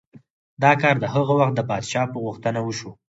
[0.63, 2.91] دا کار د هغه وخت د پادشاه په غوښتنه وشو.